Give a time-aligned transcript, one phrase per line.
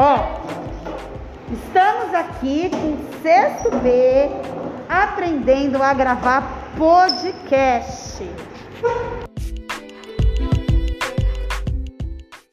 [0.00, 0.16] Ó,
[1.52, 4.30] estamos aqui com o sexto B,
[4.88, 8.22] aprendendo a gravar podcast.